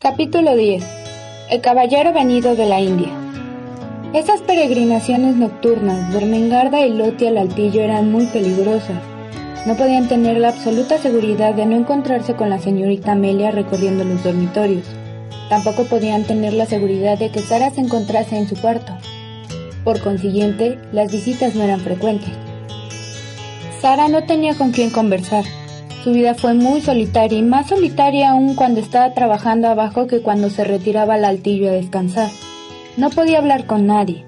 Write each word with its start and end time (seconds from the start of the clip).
Capítulo 0.00 0.54
10. 0.54 0.84
El 1.50 1.60
caballero 1.60 2.12
venido 2.12 2.54
de 2.54 2.66
la 2.66 2.80
India. 2.80 3.08
Esas 4.14 4.40
peregrinaciones 4.42 5.34
nocturnas 5.34 6.12
de 6.12 6.18
Ermengarda 6.18 6.86
y 6.86 6.90
Loti 6.90 7.26
al 7.26 7.36
altillo 7.36 7.80
eran 7.80 8.12
muy 8.12 8.26
peligrosas. 8.26 9.02
No 9.66 9.76
podían 9.76 10.06
tener 10.06 10.36
la 10.36 10.50
absoluta 10.50 10.98
seguridad 10.98 11.52
de 11.54 11.66
no 11.66 11.74
encontrarse 11.74 12.36
con 12.36 12.48
la 12.48 12.60
señorita 12.60 13.10
Amelia 13.10 13.50
recorriendo 13.50 14.04
los 14.04 14.22
dormitorios. 14.22 14.86
Tampoco 15.48 15.82
podían 15.86 16.22
tener 16.22 16.52
la 16.52 16.66
seguridad 16.66 17.18
de 17.18 17.32
que 17.32 17.40
Sara 17.40 17.70
se 17.70 17.80
encontrase 17.80 18.38
en 18.38 18.48
su 18.48 18.54
cuarto. 18.54 18.92
Por 19.82 20.00
consiguiente, 20.00 20.78
las 20.92 21.10
visitas 21.10 21.56
no 21.56 21.64
eran 21.64 21.80
frecuentes. 21.80 22.30
Sara 23.82 24.06
no 24.06 24.22
tenía 24.26 24.56
con 24.56 24.70
quién 24.70 24.90
conversar. 24.90 25.44
Su 26.08 26.14
vida 26.14 26.32
fue 26.32 26.54
muy 26.54 26.80
solitaria 26.80 27.38
y 27.38 27.42
más 27.42 27.68
solitaria 27.68 28.30
aún 28.30 28.54
cuando 28.54 28.80
estaba 28.80 29.12
trabajando 29.12 29.68
abajo 29.68 30.06
que 30.06 30.22
cuando 30.22 30.48
se 30.48 30.64
retiraba 30.64 31.16
al 31.16 31.24
altillo 31.26 31.68
a 31.68 31.72
descansar. 31.72 32.30
No 32.96 33.10
podía 33.10 33.36
hablar 33.36 33.66
con 33.66 33.86
nadie. 33.86 34.24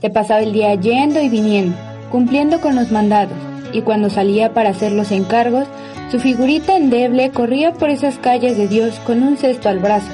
Se 0.00 0.10
pasaba 0.10 0.42
el 0.42 0.52
día 0.52 0.72
yendo 0.76 1.20
y 1.20 1.28
viniendo, 1.28 1.76
cumpliendo 2.08 2.60
con 2.60 2.76
los 2.76 2.92
mandados, 2.92 3.36
y 3.72 3.82
cuando 3.82 4.10
salía 4.10 4.54
para 4.54 4.70
hacer 4.70 4.92
los 4.92 5.10
encargos, 5.10 5.66
su 6.12 6.20
figurita 6.20 6.76
endeble 6.76 7.32
corría 7.32 7.72
por 7.72 7.90
esas 7.90 8.16
calles 8.18 8.56
de 8.56 8.68
Dios 8.68 9.00
con 9.00 9.24
un 9.24 9.36
cesto 9.36 9.68
al 9.68 9.80
brazo, 9.80 10.12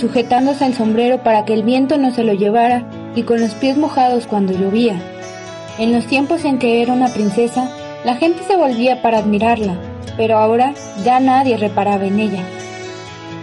sujetándose 0.00 0.66
el 0.66 0.74
sombrero 0.74 1.24
para 1.24 1.44
que 1.44 1.54
el 1.54 1.64
viento 1.64 1.98
no 1.98 2.12
se 2.12 2.22
lo 2.22 2.32
llevara 2.32 2.88
y 3.16 3.24
con 3.24 3.40
los 3.40 3.54
pies 3.56 3.76
mojados 3.76 4.28
cuando 4.28 4.52
llovía. 4.52 5.02
En 5.80 5.92
los 5.92 6.06
tiempos 6.06 6.44
en 6.44 6.60
que 6.60 6.80
era 6.80 6.92
una 6.92 7.08
princesa, 7.08 7.68
la 8.04 8.14
gente 8.14 8.44
se 8.44 8.54
volvía 8.54 9.02
para 9.02 9.18
admirarla, 9.18 9.89
pero 10.20 10.36
ahora 10.36 10.74
ya 11.02 11.18
nadie 11.18 11.56
reparaba 11.56 12.04
en 12.04 12.20
ella. 12.20 12.42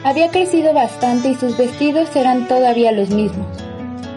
Había 0.03 0.29
crecido 0.29 0.75
bastante 0.75 1.29
y 1.29 1.33
sus 1.33 1.57
vestidos 1.57 2.15
eran 2.15 2.47
todavía 2.47 2.91
los 2.91 3.09
mismos. 3.09 3.47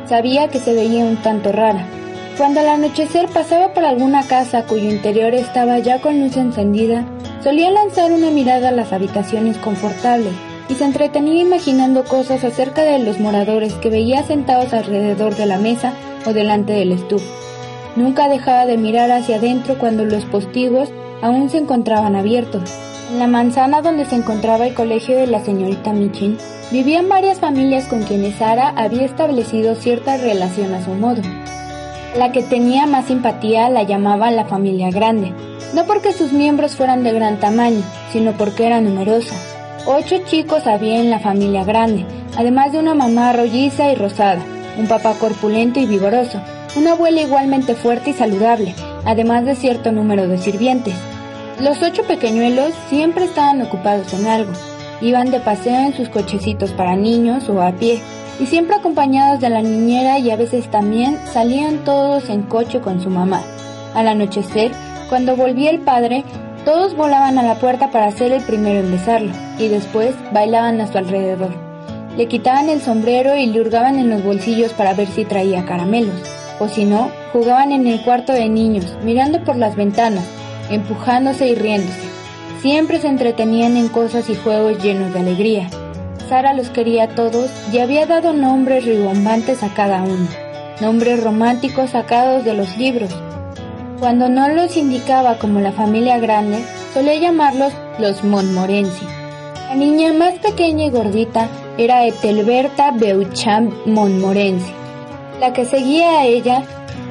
Sabía 0.06 0.48
que 0.48 0.58
se 0.58 0.74
veía 0.74 1.06
un 1.06 1.16
tanto 1.16 1.52
rara. 1.52 1.86
Cuando 2.36 2.60
al 2.60 2.68
anochecer 2.68 3.28
pasaba 3.28 3.72
por 3.72 3.86
alguna 3.86 4.24
casa 4.24 4.66
cuyo 4.66 4.90
interior 4.90 5.32
estaba 5.32 5.78
ya 5.78 6.02
con 6.02 6.20
luz 6.20 6.36
encendida, 6.36 7.06
solía 7.42 7.70
lanzar 7.70 8.12
una 8.12 8.30
mirada 8.30 8.68
a 8.68 8.72
las 8.72 8.92
habitaciones 8.92 9.56
confortables 9.56 10.34
y 10.68 10.74
se 10.74 10.84
entretenía 10.84 11.40
imaginando 11.40 12.04
cosas 12.04 12.44
acerca 12.44 12.82
de 12.82 12.98
los 12.98 13.20
moradores 13.20 13.72
que 13.72 13.88
veía 13.88 14.22
sentados 14.22 14.74
alrededor 14.74 15.34
de 15.34 15.46
la 15.46 15.56
mesa 15.56 15.94
o 16.26 16.34
delante 16.34 16.74
del 16.74 16.92
estufa. 16.92 17.24
Nunca 17.96 18.28
dejaba 18.28 18.66
de 18.66 18.76
mirar 18.76 19.10
hacia 19.10 19.36
adentro 19.36 19.78
cuando 19.78 20.04
los 20.04 20.26
postigos 20.26 20.90
aún 21.22 21.50
se 21.50 21.58
encontraban 21.58 22.16
abiertos. 22.16 22.62
En 23.10 23.18
la 23.18 23.26
manzana 23.26 23.82
donde 23.82 24.04
se 24.04 24.16
encontraba 24.16 24.66
el 24.66 24.74
colegio 24.74 25.16
de 25.16 25.26
la 25.26 25.44
señorita 25.44 25.92
Michin, 25.92 26.38
vivían 26.70 27.08
varias 27.08 27.40
familias 27.40 27.86
con 27.86 28.02
quienes 28.04 28.36
Sara 28.36 28.68
había 28.76 29.04
establecido 29.04 29.74
cierta 29.74 30.16
relación 30.16 30.72
a 30.74 30.84
su 30.84 30.92
modo. 30.92 31.22
La 32.16 32.32
que 32.32 32.42
tenía 32.42 32.86
más 32.86 33.06
simpatía 33.06 33.68
la 33.70 33.82
llamaba 33.82 34.30
la 34.30 34.44
familia 34.44 34.90
grande, 34.90 35.32
no 35.74 35.86
porque 35.86 36.12
sus 36.12 36.32
miembros 36.32 36.76
fueran 36.76 37.02
de 37.02 37.12
gran 37.12 37.38
tamaño, 37.38 37.82
sino 38.12 38.32
porque 38.32 38.66
era 38.66 38.80
numerosa. 38.80 39.34
Ocho 39.86 40.16
chicos 40.26 40.66
había 40.66 41.00
en 41.00 41.10
la 41.10 41.20
familia 41.20 41.64
grande, 41.64 42.04
además 42.36 42.72
de 42.72 42.78
una 42.78 42.94
mamá 42.94 43.32
rolliza 43.32 43.90
y 43.90 43.94
rosada, 43.94 44.42
un 44.78 44.86
papá 44.86 45.14
corpulento 45.14 45.80
y 45.80 45.86
vigoroso, 45.86 46.40
una 46.76 46.92
abuela 46.92 47.22
igualmente 47.22 47.74
fuerte 47.74 48.10
y 48.10 48.12
saludable, 48.12 48.74
además 49.04 49.44
de 49.44 49.56
cierto 49.56 49.90
número 49.90 50.28
de 50.28 50.38
sirvientes. 50.38 50.94
Los 51.60 51.82
ocho 51.82 52.04
pequeñuelos 52.04 52.72
siempre 52.88 53.26
estaban 53.26 53.60
ocupados 53.60 54.14
en 54.14 54.26
algo. 54.26 54.50
Iban 55.02 55.30
de 55.30 55.40
paseo 55.40 55.78
en 55.78 55.94
sus 55.94 56.08
cochecitos 56.08 56.70
para 56.70 56.96
niños 56.96 57.50
o 57.50 57.60
a 57.60 57.72
pie, 57.72 58.00
y 58.38 58.46
siempre 58.46 58.76
acompañados 58.76 59.40
de 59.40 59.50
la 59.50 59.60
niñera 59.60 60.18
y 60.18 60.30
a 60.30 60.36
veces 60.36 60.70
también 60.70 61.18
salían 61.30 61.84
todos 61.84 62.30
en 62.30 62.44
coche 62.44 62.80
con 62.80 63.02
su 63.02 63.10
mamá. 63.10 63.42
Al 63.94 64.08
anochecer, 64.08 64.72
cuando 65.10 65.36
volvía 65.36 65.68
el 65.68 65.80
padre, 65.80 66.24
todos 66.64 66.96
volaban 66.96 67.38
a 67.38 67.42
la 67.42 67.56
puerta 67.56 67.90
para 67.90 68.10
ser 68.10 68.32
el 68.32 68.42
primero 68.42 68.78
en 68.80 68.92
besarlo, 68.92 69.32
y 69.58 69.68
después 69.68 70.14
bailaban 70.32 70.80
a 70.80 70.90
su 70.90 70.96
alrededor. 70.96 71.50
Le 72.16 72.26
quitaban 72.26 72.70
el 72.70 72.80
sombrero 72.80 73.36
y 73.36 73.44
le 73.44 73.60
hurgaban 73.60 73.98
en 73.98 74.08
los 74.08 74.24
bolsillos 74.24 74.72
para 74.72 74.94
ver 74.94 75.08
si 75.08 75.26
traía 75.26 75.66
caramelos, 75.66 76.22
o 76.58 76.68
si 76.68 76.86
no, 76.86 77.10
jugaban 77.34 77.70
en 77.70 77.86
el 77.86 78.00
cuarto 78.00 78.32
de 78.32 78.48
niños, 78.48 78.96
mirando 79.02 79.44
por 79.44 79.56
las 79.56 79.76
ventanas, 79.76 80.24
empujándose 80.70 81.48
y 81.48 81.54
riéndose. 81.54 82.08
Siempre 82.62 83.00
se 83.00 83.08
entretenían 83.08 83.76
en 83.76 83.88
cosas 83.88 84.28
y 84.30 84.34
juegos 84.34 84.82
llenos 84.82 85.12
de 85.12 85.20
alegría. 85.20 85.68
Sara 86.28 86.54
los 86.54 86.70
quería 86.70 87.04
a 87.04 87.08
todos 87.08 87.50
y 87.72 87.78
había 87.78 88.06
dado 88.06 88.32
nombres 88.32 88.84
ribombantes 88.84 89.62
a 89.62 89.74
cada 89.74 90.02
uno, 90.02 90.28
nombres 90.80 91.22
románticos 91.22 91.90
sacados 91.90 92.44
de 92.44 92.54
los 92.54 92.76
libros. 92.76 93.10
Cuando 93.98 94.28
no 94.28 94.48
los 94.48 94.76
indicaba 94.76 95.38
como 95.38 95.60
la 95.60 95.72
familia 95.72 96.18
grande, 96.18 96.64
solía 96.94 97.16
llamarlos 97.16 97.72
los 97.98 98.22
Montmorency. 98.24 99.06
La 99.68 99.74
niña 99.74 100.12
más 100.12 100.34
pequeña 100.34 100.86
y 100.86 100.90
gordita 100.90 101.48
era 101.78 102.06
Etelberta 102.06 102.90
Beauchamp 102.92 103.86
Montmorency. 103.86 104.72
La 105.40 105.52
que 105.52 105.64
seguía 105.64 106.20
a 106.20 106.26
ella 106.26 106.62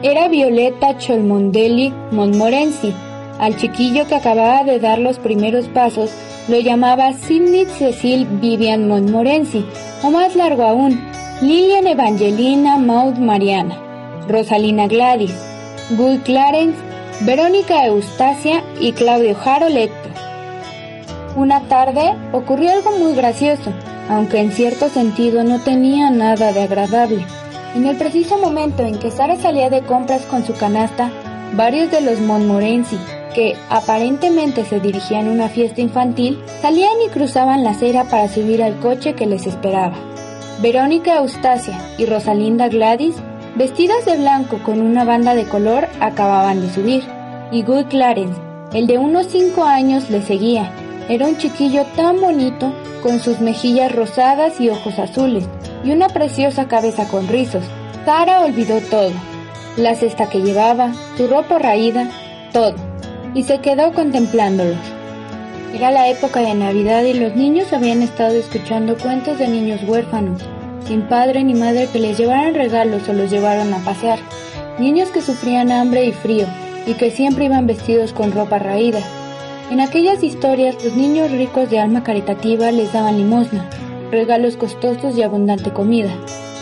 era 0.03 0.27
Violeta 0.27 0.97
Cholmondelli 0.97 1.93
Montmorency. 2.11 2.93
Al 3.39 3.55
chiquillo 3.55 4.05
que 4.05 4.15
acababa 4.15 4.65
de 4.65 4.79
dar 4.79 4.99
los 4.99 5.17
primeros 5.17 5.67
pasos 5.69 6.11
lo 6.49 6.59
llamaba 6.59 7.13
Sidney 7.13 7.65
Cecil 7.65 8.25
Vivian 8.25 8.87
Montmorency, 8.87 9.65
o 10.03 10.11
más 10.11 10.35
largo 10.35 10.63
aún, 10.63 10.99
Lilian 11.41 11.87
Evangelina 11.87 12.77
Maud 12.77 13.17
Mariana, 13.17 13.77
Rosalina 14.27 14.87
Gladys, 14.87 15.33
Guy 15.91 16.17
Clarence, 16.17 16.77
Verónica 17.21 17.85
Eustacia 17.85 18.61
y 18.79 18.91
Claudio 18.91 19.37
Harold 19.45 19.77
Héctor. 19.77 20.11
Una 21.37 21.61
tarde 21.61 22.15
ocurrió 22.33 22.71
algo 22.71 22.97
muy 22.97 23.13
gracioso, 23.13 23.71
aunque 24.09 24.41
en 24.41 24.51
cierto 24.51 24.89
sentido 24.89 25.43
no 25.45 25.59
tenía 25.59 26.09
nada 26.09 26.51
de 26.51 26.63
agradable. 26.63 27.25
En 27.73 27.85
el 27.85 27.95
preciso 27.95 28.37
momento 28.37 28.83
en 28.83 28.99
que 28.99 29.11
Sara 29.11 29.37
salía 29.37 29.69
de 29.69 29.81
compras 29.81 30.23
con 30.23 30.45
su 30.45 30.53
canasta, 30.55 31.09
varios 31.55 31.89
de 31.91 32.01
los 32.01 32.19
Montmorency, 32.19 32.97
que 33.33 33.55
aparentemente 33.69 34.65
se 34.65 34.79
dirigían 34.79 35.27
a 35.27 35.31
una 35.31 35.49
fiesta 35.49 35.81
infantil, 35.81 36.39
salían 36.61 37.01
y 37.05 37.09
cruzaban 37.09 37.63
la 37.63 37.71
acera 37.71 38.03
para 38.05 38.27
subir 38.27 38.63
al 38.63 38.79
coche 38.79 39.13
que 39.13 39.25
les 39.25 39.45
esperaba. 39.45 39.95
Verónica 40.61 41.17
Eustacia 41.17 41.77
y 41.97 42.05
Rosalinda 42.05 42.67
Gladys, 42.67 43.15
vestidas 43.55 44.05
de 44.05 44.17
blanco 44.17 44.59
con 44.63 44.81
una 44.81 45.05
banda 45.05 45.35
de 45.35 45.45
color, 45.45 45.87
acababan 45.99 46.61
de 46.61 46.69
subir, 46.69 47.03
y 47.51 47.63
Guy 47.63 47.85
Clarence, 47.85 48.39
el 48.73 48.85
de 48.87 48.97
unos 48.97 49.27
cinco 49.27 49.63
años, 49.63 50.09
le 50.09 50.21
seguía. 50.21 50.71
Era 51.07 51.27
un 51.27 51.37
chiquillo 51.37 51.85
tan 51.95 52.19
bonito, 52.19 52.73
con 53.01 53.19
sus 53.19 53.39
mejillas 53.39 53.95
rosadas 53.95 54.59
y 54.59 54.69
ojos 54.69 54.99
azules, 54.99 55.47
y 55.83 55.91
una 55.91 56.09
preciosa 56.09 56.67
cabeza 56.67 57.07
con 57.07 57.27
rizos. 57.27 57.63
Sara 58.05 58.41
olvidó 58.41 58.79
todo, 58.89 59.11
la 59.77 59.95
cesta 59.95 60.29
que 60.29 60.41
llevaba, 60.41 60.91
su 61.15 61.27
ropa 61.27 61.59
raída, 61.59 62.09
todo, 62.51 62.75
y 63.33 63.43
se 63.43 63.59
quedó 63.59 63.93
contemplándolos. 63.93 64.77
Era 65.73 65.91
la 65.91 66.09
época 66.09 66.41
de 66.41 66.55
Navidad 66.55 67.03
y 67.03 67.13
los 67.13 67.35
niños 67.35 67.71
habían 67.73 68.01
estado 68.01 68.35
escuchando 68.35 68.97
cuentos 68.97 69.37
de 69.37 69.47
niños 69.47 69.81
huérfanos, 69.87 70.41
sin 70.87 71.03
padre 71.03 71.43
ni 71.43 71.53
madre 71.53 71.87
que 71.91 71.99
les 71.99 72.17
llevaran 72.17 72.55
regalos 72.55 73.07
o 73.07 73.13
los 73.13 73.29
llevaran 73.29 73.73
a 73.73 73.79
pasear, 73.79 74.19
niños 74.79 75.09
que 75.09 75.21
sufrían 75.21 75.71
hambre 75.71 76.05
y 76.05 76.11
frío 76.11 76.47
y 76.87 76.95
que 76.95 77.11
siempre 77.11 77.45
iban 77.45 77.67
vestidos 77.67 78.13
con 78.13 78.31
ropa 78.31 78.57
raída. 78.57 78.99
En 79.69 79.79
aquellas 79.79 80.23
historias 80.23 80.83
los 80.83 80.95
niños 80.95 81.29
ricos 81.29 81.69
de 81.69 81.79
alma 81.79 82.03
caritativa 82.03 82.71
les 82.71 82.91
daban 82.91 83.17
limosna, 83.17 83.69
regalos 84.09 84.57
costosos 84.57 85.15
y 85.15 85.21
abundante 85.21 85.71
comida. 85.71 86.09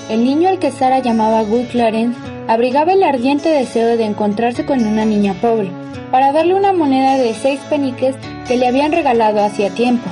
El 0.09 0.23
niño 0.23 0.47
al 0.47 0.59
que 0.59 0.71
Sara 0.71 0.99
llamaba 0.99 1.43
Guy 1.43 1.65
Clarence 1.65 2.17
abrigaba 2.47 2.93
el 2.93 3.03
ardiente 3.03 3.49
deseo 3.49 3.97
de 3.97 4.05
encontrarse 4.05 4.65
con 4.65 4.85
una 4.85 5.03
niña 5.03 5.33
pobre, 5.41 5.69
para 6.11 6.31
darle 6.31 6.55
una 6.55 6.71
moneda 6.71 7.17
de 7.17 7.33
seis 7.33 7.59
peniques 7.69 8.15
que 8.47 8.55
le 8.55 8.67
habían 8.67 8.93
regalado 8.93 9.43
hacía 9.43 9.69
tiempo. 9.69 10.09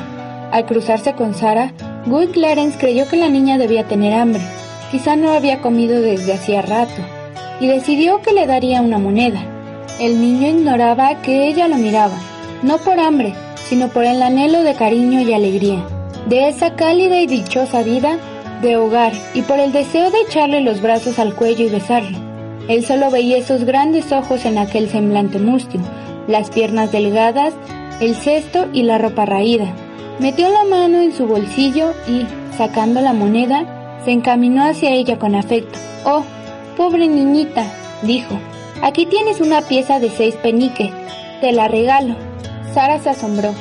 Al 0.51 0.65
cruzarse 0.65 1.13
con 1.13 1.33
Sara, 1.33 1.73
Guy 2.07 2.27
Clarence 2.27 2.77
creyó 2.77 3.07
que 3.07 3.15
la 3.15 3.29
niña 3.29 3.57
debía 3.57 3.87
tener 3.87 4.13
hambre, 4.13 4.41
quizá 4.91 5.15
no 5.15 5.31
había 5.31 5.61
comido 5.61 6.01
desde 6.01 6.33
hacía 6.33 6.61
rato, 6.61 7.01
y 7.61 7.67
decidió 7.67 8.21
que 8.21 8.33
le 8.33 8.47
daría 8.47 8.81
una 8.81 8.99
moneda. 8.99 9.45
El 10.01 10.19
niño 10.19 10.49
ignoraba 10.49 11.21
que 11.21 11.47
ella 11.47 11.69
lo 11.69 11.77
miraba, 11.77 12.17
no 12.63 12.79
por 12.79 12.99
hambre, 12.99 13.33
sino 13.63 13.87
por 13.87 14.03
el 14.03 14.21
anhelo 14.21 14.63
de 14.63 14.73
cariño 14.73 15.21
y 15.21 15.33
alegría, 15.33 15.85
de 16.27 16.49
esa 16.49 16.75
cálida 16.75 17.21
y 17.21 17.27
dichosa 17.27 17.81
vida 17.81 18.19
de 18.61 18.77
hogar 18.77 19.13
y 19.33 19.41
por 19.41 19.59
el 19.59 19.71
deseo 19.71 20.11
de 20.11 20.21
echarle 20.21 20.61
los 20.61 20.81
brazos 20.81 21.19
al 21.19 21.35
cuello 21.35 21.65
y 21.65 21.69
besarle. 21.69 22.17
Él 22.67 22.85
solo 22.85 23.11
veía 23.11 23.37
esos 23.37 23.63
grandes 23.63 24.11
ojos 24.11 24.45
en 24.45 24.57
aquel 24.57 24.89
semblante 24.89 25.39
mustio, 25.39 25.81
las 26.27 26.49
piernas 26.49 26.91
delgadas, 26.91 27.53
el 27.99 28.15
cesto 28.15 28.67
y 28.73 28.83
la 28.83 28.97
ropa 28.97 29.25
raída. 29.25 29.73
Metió 30.19 30.49
la 30.49 30.63
mano 30.63 31.01
en 31.01 31.13
su 31.13 31.27
bolsillo 31.27 31.93
y, 32.07 32.25
sacando 32.57 33.01
la 33.01 33.13
moneda, 33.13 33.99
se 34.03 34.11
encaminó 34.11 34.63
hacia 34.63 34.91
ella 34.91 35.19
con 35.19 35.35
afecto. 35.35 35.77
Oh, 36.05 36.23
pobre 36.77 37.07
niñita, 37.07 37.65
dijo, 38.01 38.39
aquí 38.81 39.05
tienes 39.05 39.41
una 39.41 39.61
pieza 39.61 39.99
de 39.99 40.09
seis 40.09 40.35
peniques, 40.35 40.91
te 41.41 41.51
la 41.51 41.67
regalo. 41.67 42.15
Sara 42.73 42.99
se 42.99 43.09
asombró, 43.09 43.53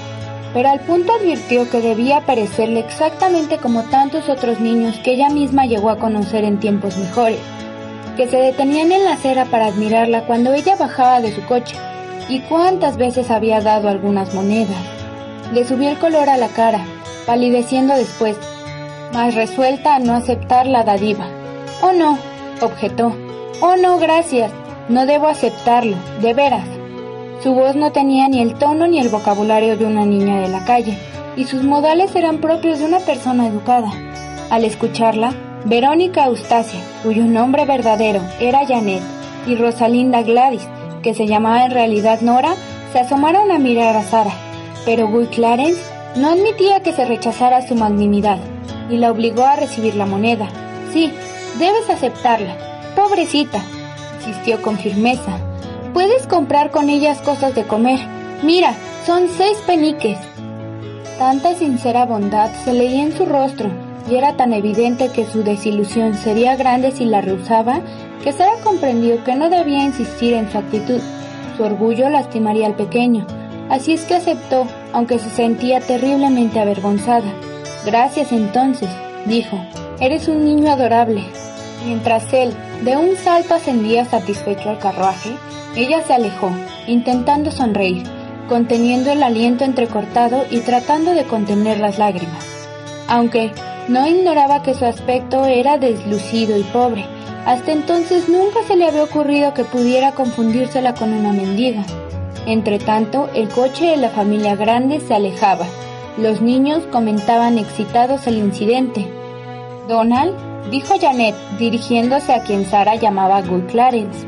pero 0.55 0.71
al 0.71 0.81
punto 0.81 1.13
advirtió 1.13 1.69
que 1.69 1.81
debía 1.81 2.21
parecerle 2.21 2.81
exactamente 2.81 3.59
como 3.59 3.83
tantos 3.83 4.29
otros 4.29 4.61
niños 4.61 4.97
que 5.01 5.15
ella 5.15 5.29
misma 5.29 5.67
llegó 5.67 5.91
a 5.91 5.99
conocer 5.99 6.45
en 6.45 6.61
tiempos 6.61 6.97
mejores, 6.97 7.41
que 8.17 8.29
se 8.29 8.37
detenían 8.37 8.93
en 8.93 9.05
la 9.05 9.15
acera 9.15 9.47
para 9.47 9.67
admirarla 9.67 10.25
cuando 10.27 10.55
ella 10.55 10.77
bajaba 10.77 11.21
de 11.21 11.35
su 11.35 11.45
coche, 11.45 11.77
y 12.29 12.39
cuántas 12.41 12.97
veces 12.97 13.31
había 13.31 13.61
dado 13.61 13.89
algunas 13.89 14.33
monedas. 14.33 14.79
Le 15.53 15.65
subió 15.65 15.91
el 15.91 15.99
color 15.99 16.31
a 16.31 16.37
la 16.37 16.49
cara, 16.49 16.85
palideciendo 17.27 17.95
después, 17.95 18.37
mas 19.13 19.35
resuelta 19.35 19.97
a 19.97 19.99
no 19.99 20.15
aceptar 20.15 20.67
la 20.67 20.85
dadiva. 20.85 21.27
Oh 21.83 21.93
no, 21.93 22.17
objetó. 22.61 23.15
Oh 23.61 23.77
no, 23.77 23.99
gracias. 23.99 24.53
No 24.89 25.07
debo 25.07 25.29
aceptarlo, 25.29 25.97
de 26.21 26.35
veras. 26.35 26.67
Su 27.45 27.53
voz 27.53 27.77
no 27.77 27.93
tenía 27.93 28.27
ni 28.27 28.41
el 28.41 28.55
tono 28.55 28.87
ni 28.87 28.99
el 28.99 29.11
vocabulario 29.11 29.77
de 29.77 29.85
una 29.85 30.07
niña 30.07 30.41
de 30.41 30.49
la 30.49 30.65
calle, 30.65 30.97
y 31.37 31.45
sus 31.45 31.63
modales 31.63 32.17
eran 32.17 32.39
propios 32.39 32.79
de 32.79 32.87
una 32.87 33.01
persona 33.01 33.47
educada. 33.47 33.93
Al 34.49 34.65
escucharla, 34.65 35.35
Verónica 35.67 36.25
Eustacia, 36.25 36.81
cuyo 37.03 37.27
nombre 37.27 37.67
verdadero 37.67 38.23
era 38.41 38.67
Janet, 38.67 39.03
y 39.47 39.57
Rosalinda 39.57 40.23
Gladys, 40.23 40.67
que 41.03 41.13
se 41.13 41.27
llamaba 41.27 41.67
en 41.67 41.73
realidad 41.73 42.23
Nora, 42.23 42.55
se 42.95 43.01
asomaron 43.01 43.51
a 43.51 43.59
mirar 43.59 43.95
a 43.95 44.05
Sara, 44.05 44.33
pero 44.87 45.09
Guy 45.09 45.27
Clarence 45.27 45.83
no 46.17 46.31
admitía 46.31 46.81
que 46.81 46.95
se 46.95 47.05
rechazara 47.05 47.69
su 47.69 47.75
magnanimidad 47.75 48.39
y 48.89 48.97
la 48.97 49.11
obligó 49.11 49.45
a 49.45 49.57
recibir 49.57 49.97
la 49.97 50.07
moneda. 50.07 50.49
Sí, 50.95 51.13
debes 51.59 51.91
aceptarla. 51.91 52.57
Pobrecita, 52.97 53.63
insistió 54.17 54.63
con 54.63 54.79
firmeza. 54.79 55.37
Puedes 55.95 56.27
comprar 56.27 56.73
con 56.73 56.91
ellas 56.91 57.21
cosas 57.23 57.55
de 57.55 57.63
comer. 57.63 58.01
Mira, 58.43 58.75
son 59.07 59.29
seis 59.29 59.59
peniques. 59.65 60.19
Tanta 61.21 61.55
sincera 61.55 62.05
bondad 62.05 62.51
se 62.65 62.75
leía 62.75 63.05
en 63.05 63.17
su 63.17 63.25
rostro 63.25 63.71
y 64.11 64.17
era 64.17 64.37
tan 64.37 64.53
evidente 64.53 65.11
que 65.11 65.25
su 65.25 65.45
desilusión 65.45 66.15
sería 66.15 66.57
grande 66.57 66.91
si 66.91 67.05
la 67.05 67.21
rehusaba 67.21 67.81
que 68.25 68.33
Sara 68.33 68.55
comprendió 68.65 69.23
que 69.23 69.37
no 69.37 69.49
debía 69.49 69.85
insistir 69.85 70.35
en 70.35 70.51
su 70.51 70.59
actitud. 70.59 71.01
Su 71.57 71.63
orgullo 71.63 72.09
lastimaría 72.09 72.67
al 72.67 72.75
pequeño, 72.75 73.25
así 73.71 73.93
es 73.93 74.05
que 74.05 74.17
aceptó, 74.17 74.67
aunque 74.93 75.21
se 75.21 75.31
sentía 75.31 75.79
terriblemente 75.79 76.59
avergonzada. 76.59 77.33
Gracias 77.87 78.33
entonces, 78.33 78.91
dijo. 79.27 79.57
Eres 80.01 80.27
un 80.27 80.45
niño 80.45 80.73
adorable. 80.73 81.23
Mientras 81.87 82.33
él, 82.33 82.53
de 82.85 82.97
un 82.99 83.17
salto, 83.17 83.55
ascendía 83.55 84.05
satisfecho 84.05 84.69
al 84.69 84.79
carruaje, 84.79 85.31
ella 85.75 86.03
se 86.07 86.13
alejó, 86.13 86.51
intentando 86.87 87.51
sonreír, 87.51 88.05
conteniendo 88.49 89.11
el 89.11 89.23
aliento 89.23 89.65
entrecortado 89.65 90.45
y 90.51 90.61
tratando 90.61 91.15
de 91.15 91.25
contener 91.25 91.81
las 91.81 91.99
lágrimas. 91.99 92.45
Aunque 93.09 93.53
no 93.89 94.07
ignoraba 94.07 94.63
que 94.63 94.75
su 94.75 94.85
aspecto 94.85 95.47
era 95.47 95.79
deslucido 95.79 96.59
y 96.59 96.63
pobre, 96.65 97.07
hasta 97.47 97.73
entonces 97.73 98.29
nunca 98.29 98.63
se 98.67 98.77
le 98.77 98.87
había 98.87 99.05
ocurrido 99.05 99.55
que 99.55 99.65
pudiera 99.65 100.13
confundírsela 100.13 100.95
con 100.95 101.13
una 101.13 101.33
mendiga. 101.33 101.85
Entretanto, 102.47 103.31
el 103.35 103.49
coche 103.49 103.87
de 103.87 103.97
la 103.97 104.11
familia 104.11 104.57
grande 104.57 105.01
se 105.01 105.15
alejaba. 105.15 105.67
Los 106.19 106.43
niños 106.43 106.85
comentaban 106.93 107.59
excitados 107.59 108.27
el 108.27 108.37
incidente. 108.37 109.11
Donald, 109.89 110.35
dijo 110.71 110.95
Janet, 111.01 111.35
dirigiéndose 111.59 112.33
a 112.33 112.43
quien 112.43 112.65
Sara 112.65 112.95
llamaba 112.95 113.43
Guy 113.43 113.63
Clarence, 113.63 114.27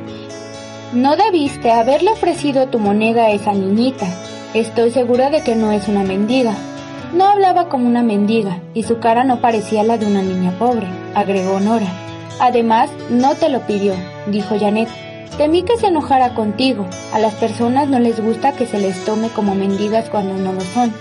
no 0.93 1.17
debiste 1.17 1.73
haberle 1.73 2.12
ofrecido 2.12 2.69
tu 2.69 2.79
moneda 2.79 3.25
a 3.25 3.31
esa 3.31 3.53
niñita. 3.53 4.06
Estoy 4.55 4.91
segura 4.91 5.31
de 5.31 5.43
que 5.43 5.56
no 5.56 5.73
es 5.73 5.88
una 5.88 6.03
mendiga. 6.03 6.55
No 7.12 7.26
hablaba 7.26 7.69
como 7.69 7.87
una 7.87 8.03
mendiga 8.03 8.61
y 8.75 8.82
su 8.82 8.99
cara 8.99 9.25
no 9.25 9.41
parecía 9.41 9.82
la 9.82 9.99
de 9.99 10.06
una 10.06 10.23
niña 10.23 10.53
pobre, 10.58 10.87
agregó 11.14 11.58
Nora. 11.61 11.88
Además, 12.38 12.91
no 13.11 13.35
te 13.35 13.49
lo 13.49 13.61
pidió, 13.67 13.94
dijo 14.26 14.58
Janet. 14.58 14.88
Temí 15.38 15.62
que 15.62 15.76
se 15.76 15.88
enojara 15.88 16.35
contigo. 16.35 16.87
A 17.12 17.19
las 17.19 17.35
personas 17.35 17.88
no 17.88 17.99
les 17.99 18.23
gusta 18.23 18.53
que 18.53 18.67
se 18.67 18.79
les 18.79 19.05
tome 19.05 19.29
como 19.29 19.55
mendigas 19.55 20.08
cuando 20.08 20.35
no 20.35 20.53
lo 20.53 20.61
son. 20.61 20.93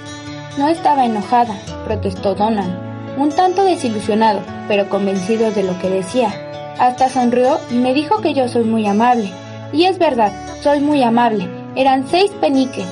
No 0.58 0.68
estaba 0.68 1.06
enojada, 1.06 1.56
protestó 1.86 2.36
Donald, 2.36 2.85
un 3.18 3.30
tanto 3.30 3.64
desilusionado, 3.64 4.42
pero 4.68 4.90
convencido 4.90 5.52
de 5.52 5.64
lo 5.64 5.78
que 5.80 5.90
decía. 5.90 6.34
Hasta 6.80 7.10
sonrió 7.10 7.60
y 7.72 7.76
me 7.76 7.94
dijo 7.94 8.22
que 8.22 8.34
yo 8.34 8.48
soy 8.50 8.64
muy 8.64 8.86
amable, 8.86 9.30
y 9.72 9.86
es 9.86 9.98
verdad, 9.98 10.32
soy 10.62 10.80
muy 10.80 11.04
amable. 11.04 11.48
Eran 11.76 12.08
seis 12.08 12.32
peniques. 12.42 12.88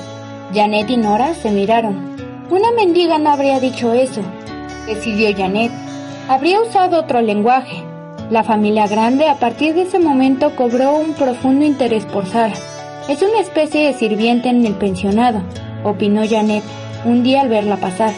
Janet 0.54 0.90
y 0.90 0.96
Nora 0.96 1.34
se 1.34 1.50
miraron. 1.50 2.14
Una 2.50 2.70
mendiga 2.72 3.18
no 3.18 3.30
habría 3.30 3.58
dicho 3.60 3.92
eso, 3.92 4.22
decidió 4.86 5.34
Janet. 5.36 5.72
Habría 6.28 6.60
usado 6.60 7.00
otro 7.00 7.20
lenguaje. 7.20 7.82
La 8.30 8.42
familia 8.42 8.86
grande 8.86 9.28
a 9.28 9.38
partir 9.38 9.74
de 9.74 9.82
ese 9.82 9.98
momento 9.98 10.54
cobró 10.56 10.96
un 10.96 11.12
profundo 11.14 11.64
interés 11.64 12.06
por 12.06 12.26
Sara. 12.26 12.54
Es 13.08 13.20
una 13.20 13.40
especie 13.40 13.86
de 13.86 13.92
sirviente 13.92 14.48
en 14.48 14.64
el 14.64 14.74
pensionado, 14.74 15.42
opinó 15.84 16.22
Janet 16.26 16.64
un 17.04 17.22
día 17.22 17.42
al 17.42 17.48
verla 17.48 17.76
pasar. 17.76 18.12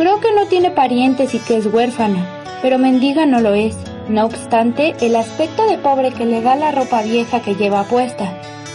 Creo 0.00 0.18
que 0.18 0.32
no 0.32 0.46
tiene 0.46 0.70
parientes 0.70 1.34
y 1.34 1.38
que 1.40 1.58
es 1.58 1.66
huérfana, 1.66 2.26
pero 2.62 2.78
mendiga 2.78 3.26
no 3.26 3.42
lo 3.42 3.52
es. 3.52 3.76
No 4.08 4.24
obstante, 4.24 4.94
el 5.02 5.14
aspecto 5.14 5.66
de 5.66 5.76
pobre 5.76 6.10
que 6.10 6.24
le 6.24 6.40
da 6.40 6.56
la 6.56 6.72
ropa 6.72 7.02
vieja 7.02 7.40
que 7.42 7.54
lleva 7.54 7.84
puesta, 7.84 8.32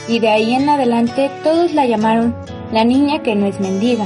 y 0.08 0.20
de 0.20 0.30
ahí 0.30 0.54
en 0.54 0.70
adelante 0.70 1.32
todos 1.44 1.74
la 1.74 1.88
llamaron 1.88 2.36
la 2.72 2.84
niña 2.86 3.24
que 3.24 3.34
no 3.34 3.48
es 3.48 3.60
mendiga. 3.60 4.06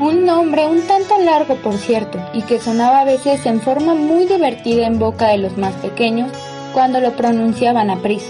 Un 0.00 0.26
nombre 0.26 0.66
un 0.66 0.80
tanto 0.80 1.16
largo, 1.18 1.54
por 1.54 1.74
cierto, 1.74 2.18
y 2.32 2.42
que 2.42 2.58
sonaba 2.58 3.02
a 3.02 3.04
veces 3.04 3.46
en 3.46 3.60
forma 3.60 3.94
muy 3.94 4.24
divertida 4.24 4.88
en 4.88 4.98
boca 4.98 5.28
de 5.28 5.38
los 5.38 5.56
más 5.56 5.74
pequeños 5.74 6.32
cuando 6.72 6.98
lo 6.98 7.12
pronunciaban 7.12 7.88
a 7.88 7.98
prisa. 7.98 8.26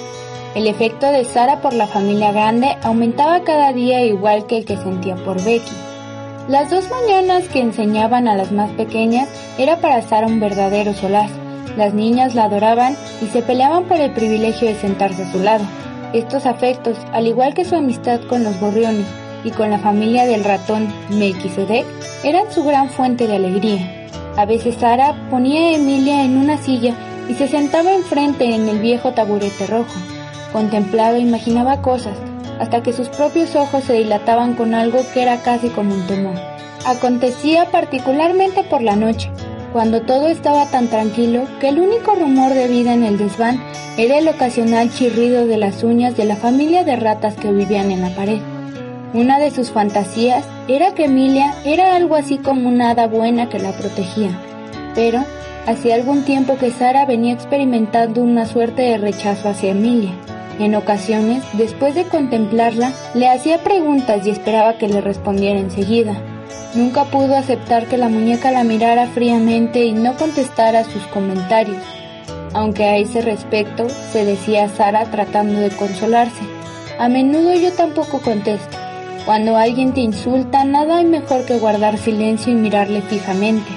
El 0.55 0.67
efecto 0.67 1.11
de 1.11 1.25
Sara 1.25 1.63
por 1.63 1.73
la 1.73 1.87
familia 1.87 2.31
grande 2.33 2.77
aumentaba 2.83 3.43
cada 3.43 3.73
día 3.73 4.05
igual 4.05 4.45
que 4.47 4.59
el 4.59 4.67
que 4.67 4.77
sentía 4.77 5.17
por 5.17 5.43
Becky. 5.43 5.88
Las 6.49 6.71
dos 6.71 6.89
mañanas 6.89 7.47
que 7.49 7.61
enseñaban 7.61 8.27
a 8.27 8.35
las 8.35 8.53
más 8.53 8.71
pequeñas 8.71 9.29
era 9.59 9.83
para 9.83 10.01
Sara 10.01 10.27
un 10.27 10.41
verdadero 10.41 10.95
solaz. 10.95 11.31
Las 11.77 11.93
niñas 11.93 12.35
la 12.35 12.45
adoraban 12.45 12.97
y 13.21 13.27
se 13.27 13.43
peleaban 13.43 13.85
por 13.85 14.01
el 14.01 14.15
privilegio 14.15 14.67
de 14.67 14.75
sentarse 14.75 15.25
a 15.25 15.31
su 15.31 15.41
lado. 15.41 15.67
Estos 16.15 16.47
afectos, 16.47 16.97
al 17.13 17.27
igual 17.27 17.53
que 17.53 17.67
su 17.67 17.77
amistad 17.77 18.23
con 18.23 18.45
los 18.45 18.59
gorriones 18.59 19.05
y 19.45 19.51
con 19.51 19.71
la 19.71 19.79
familia 19.79 20.25
del 20.25 20.43
ratón 20.43 20.89
Melquisedec, 21.11 21.85
eran 22.25 22.51
su 22.51 22.65
gran 22.65 22.89
fuente 22.89 23.27
de 23.27 23.37
alegría. 23.37 24.07
A 24.39 24.47
veces 24.47 24.77
Sara 24.77 25.29
ponía 25.29 25.61
a 25.61 25.73
Emilia 25.75 26.25
en 26.25 26.39
una 26.39 26.57
silla 26.57 26.95
y 27.29 27.35
se 27.35 27.47
sentaba 27.47 27.93
enfrente 27.93 28.55
en 28.55 28.71
el 28.71 28.79
viejo 28.79 29.13
taburete 29.13 29.67
rojo. 29.67 29.93
Contemplaba 30.55 31.19
e 31.19 31.21
imaginaba 31.21 31.83
cosas, 31.83 32.17
hasta 32.61 32.83
que 32.83 32.93
sus 32.93 33.09
propios 33.09 33.55
ojos 33.57 33.85
se 33.85 33.95
dilataban 33.95 34.55
con 34.55 34.75
algo 34.75 35.01
que 35.13 35.23
era 35.23 35.39
casi 35.43 35.69
como 35.69 35.95
un 35.95 36.07
temor. 36.07 36.37
Acontecía 36.87 37.67
particularmente 37.71 38.63
por 38.65 38.83
la 38.83 38.97
noche, 38.97 39.31
cuando 39.73 40.03
todo 40.03 40.29
estaba 40.29 40.67
tan 40.67 40.89
tranquilo 40.89 41.47
que 41.61 41.69
el 41.69 41.79
único 41.79 42.15
rumor 42.15 42.55
de 42.55 42.69
vida 42.69 42.95
en 42.95 43.05
el 43.05 43.19
desván 43.19 43.63
era 43.97 44.19
el 44.19 44.29
ocasional 44.29 44.91
chirrido 44.91 45.47
de 45.47 45.59
las 45.59 45.83
uñas 45.83 46.17
de 46.17 46.25
la 46.25 46.37
familia 46.37 46.85
de 46.85 46.97
ratas 46.97 47.35
que 47.35 47.53
vivían 47.53 47.91
en 47.91 48.03
la 48.03 48.11
pared. 48.11 48.41
Una 49.13 49.39
de 49.39 49.51
sus 49.51 49.71
fantasías 49.71 50.45
era 50.69 50.95
que 50.95 51.07
Emilia 51.07 51.55
era 51.65 51.97
algo 51.97 52.15
así 52.15 52.39
como 52.39 52.69
una 52.69 52.91
hada 52.91 53.07
buena 53.07 53.49
que 53.49 53.59
la 53.59 53.73
protegía, 53.73 54.31
pero 54.95 55.25
hacía 55.67 55.95
algún 55.95 56.25
tiempo 56.25 56.57
que 56.59 56.71
Sara 56.71 57.07
venía 57.07 57.33
experimentando 57.33 58.23
una 58.23 58.47
suerte 58.47 58.83
de 58.83 58.99
rechazo 58.99 59.49
hacia 59.49 59.71
Emilia. 59.71 60.13
En 60.59 60.75
ocasiones, 60.75 61.45
después 61.53 61.95
de 61.95 62.05
contemplarla, 62.05 62.93
le 63.15 63.29
hacía 63.29 63.59
preguntas 63.59 64.27
y 64.27 64.31
esperaba 64.31 64.77
que 64.77 64.89
le 64.89 65.01
respondiera 65.01 65.61
enseguida. 65.61 66.21
Nunca 66.75 67.05
pudo 67.05 67.37
aceptar 67.37 67.87
que 67.87 67.97
la 67.97 68.09
muñeca 68.09 68.51
la 68.51 68.65
mirara 68.65 69.07
fríamente 69.07 69.85
y 69.85 69.93
no 69.93 70.17
contestara 70.17 70.83
sus 70.85 71.03
comentarios, 71.05 71.83
aunque 72.53 72.85
a 72.85 72.97
ese 72.97 73.23
respecto 73.23 73.89
se 73.89 74.25
decía 74.25 74.69
Sara 74.69 75.05
tratando 75.05 75.61
de 75.61 75.71
consolarse. 75.71 76.43
A 76.99 77.09
menudo 77.09 77.55
yo 77.55 77.73
tampoco 77.73 78.21
contesto. 78.21 78.77
Cuando 79.25 79.57
alguien 79.57 79.95
te 79.95 80.01
insulta, 80.01 80.65
nada 80.65 80.99
hay 80.99 81.05
mejor 81.05 81.45
que 81.45 81.59
guardar 81.59 81.99
silencio 81.99 82.53
y 82.53 82.57
mirarle 82.57 83.03
fijamente. 83.03 83.71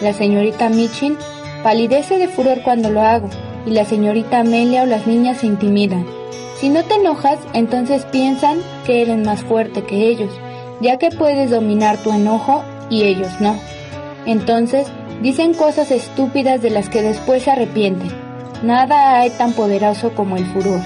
La 0.00 0.12
señorita 0.12 0.68
Michin 0.68 1.16
palidece 1.64 2.18
de 2.18 2.28
furor 2.28 2.62
cuando 2.62 2.90
lo 2.90 3.00
hago, 3.00 3.28
y 3.66 3.70
la 3.70 3.84
señorita 3.84 4.40
Amelia 4.40 4.84
o 4.84 4.86
las 4.86 5.06
niñas 5.06 5.38
se 5.38 5.46
intimidan. 5.46 6.17
Si 6.60 6.68
no 6.70 6.82
te 6.84 6.94
enojas, 6.94 7.38
entonces 7.52 8.04
piensan 8.06 8.58
que 8.84 9.02
eres 9.02 9.18
más 9.18 9.42
fuerte 9.42 9.84
que 9.84 10.08
ellos, 10.08 10.32
ya 10.80 10.98
que 10.98 11.10
puedes 11.10 11.50
dominar 11.50 11.98
tu 11.98 12.10
enojo 12.10 12.64
y 12.90 13.04
ellos 13.04 13.40
no. 13.40 13.56
Entonces, 14.26 14.88
dicen 15.22 15.54
cosas 15.54 15.92
estúpidas 15.92 16.60
de 16.60 16.70
las 16.70 16.88
que 16.88 17.02
después 17.02 17.44
se 17.44 17.52
arrepienten. 17.52 18.10
Nada 18.62 19.20
hay 19.20 19.30
tan 19.30 19.52
poderoso 19.52 20.14
como 20.16 20.36
el 20.36 20.46
furor, 20.46 20.80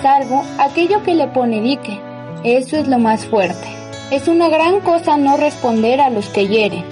salvo 0.00 0.44
aquello 0.58 1.02
que 1.02 1.14
le 1.16 1.26
pone 1.26 1.60
dique. 1.60 2.00
Eso 2.44 2.76
es 2.76 2.86
lo 2.86 3.00
más 3.00 3.24
fuerte. 3.24 3.66
Es 4.12 4.28
una 4.28 4.48
gran 4.48 4.80
cosa 4.80 5.16
no 5.16 5.36
responder 5.36 6.00
a 6.00 6.10
los 6.10 6.28
que 6.28 6.46
hieren. 6.46 6.84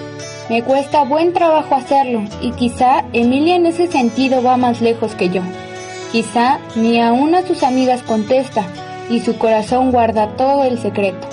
Me 0.50 0.64
cuesta 0.64 1.04
buen 1.04 1.32
trabajo 1.32 1.76
hacerlo 1.76 2.24
y 2.42 2.50
quizá 2.50 3.04
Emilia 3.12 3.54
en 3.54 3.66
ese 3.66 3.86
sentido 3.86 4.42
va 4.42 4.56
más 4.56 4.80
lejos 4.80 5.14
que 5.14 5.28
yo. 5.28 5.42
Quizá 6.14 6.60
ni 6.76 7.00
aún 7.00 7.34
a 7.34 7.44
sus 7.44 7.64
amigas 7.64 8.02
contesta 8.02 8.64
y 9.10 9.18
su 9.18 9.36
corazón 9.36 9.90
guarda 9.90 10.36
todo 10.36 10.62
el 10.62 10.78
secreto. 10.78 11.26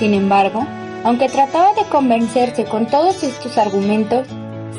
Sin 0.00 0.14
embargo, 0.14 0.66
aunque 1.04 1.28
trataba 1.28 1.74
de 1.74 1.84
convencerse 1.84 2.64
con 2.64 2.86
todos 2.86 3.22
estos 3.22 3.56
argumentos, 3.56 4.26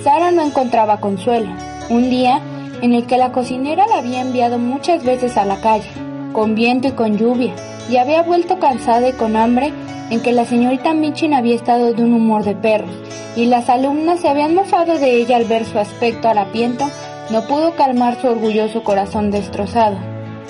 Sara 0.03 0.31
no 0.31 0.41
encontraba 0.41 0.99
consuelo. 0.99 1.49
Un 1.89 2.09
día 2.09 2.41
en 2.81 2.93
el 2.93 3.07
que 3.07 3.15
la 3.15 3.31
cocinera 3.31 3.87
la 3.87 3.99
había 3.99 4.19
enviado 4.19 4.59
muchas 4.59 5.05
veces 5.05 5.37
a 5.37 5.45
la 5.45 5.61
calle, 5.61 5.93
con 6.33 6.53
viento 6.53 6.89
y 6.89 6.91
con 6.91 7.17
lluvia, 7.17 7.53
y 7.89 7.95
había 7.95 8.23
vuelto 8.23 8.59
cansada 8.59 9.07
y 9.07 9.13
con 9.13 9.37
hambre, 9.37 9.71
en 10.09 10.19
que 10.19 10.33
la 10.33 10.43
señorita 10.43 10.93
Michin 10.93 11.33
había 11.33 11.55
estado 11.55 11.93
de 11.93 12.03
un 12.03 12.13
humor 12.13 12.43
de 12.43 12.55
perros, 12.55 12.91
y 13.37 13.45
las 13.45 13.69
alumnas 13.69 14.19
se 14.19 14.27
habían 14.27 14.53
mofado 14.53 14.99
de 14.99 15.15
ella 15.21 15.37
al 15.37 15.45
ver 15.45 15.63
su 15.63 15.79
aspecto 15.79 16.27
harapiento, 16.27 16.89
no 17.29 17.41
pudo 17.43 17.75
calmar 17.75 18.19
su 18.21 18.27
orgulloso 18.27 18.83
corazón 18.83 19.31
destrozado. 19.31 19.97